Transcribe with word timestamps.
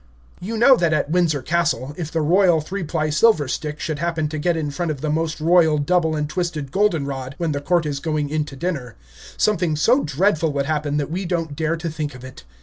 You 0.39 0.57
know 0.57 0.75
that 0.77 0.93
at 0.93 1.11
Windsor 1.11 1.43
Castle, 1.43 1.93
if 1.95 2.11
the 2.11 2.21
Royal 2.23 2.59
Three 2.59 2.83
Ply 2.83 3.11
Silver 3.11 3.47
Stick 3.47 3.79
should 3.79 3.99
happen 3.99 4.27
to 4.29 4.39
get 4.39 4.57
in 4.57 4.71
front 4.71 4.89
of 4.89 5.01
the 5.01 5.11
Most 5.11 5.39
Royal 5.39 5.77
Double 5.77 6.15
and 6.15 6.27
Twisted 6.27 6.71
Golden 6.71 7.05
Rod, 7.05 7.35
when 7.37 7.51
the 7.51 7.61
court 7.61 7.85
is 7.85 7.99
going 7.99 8.27
in 8.27 8.43
to 8.45 8.55
dinner, 8.55 8.95
something 9.37 9.75
so 9.75 10.03
dreadful 10.03 10.51
would 10.53 10.65
happen 10.65 10.97
that 10.97 11.11
we 11.11 11.23
don't 11.25 11.55
dare 11.55 11.75
to 11.77 11.87
think 11.87 12.15
of 12.15 12.23
it. 12.25 12.43